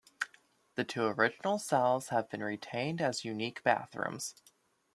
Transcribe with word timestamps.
The 0.73 0.83
two 0.83 1.03
original 1.05 1.59
cells 1.59 2.07
have 2.09 2.27
been 2.27 2.41
retained 2.41 3.01
as 3.01 3.23
unique 3.23 3.61
bathrooms. 3.61 4.33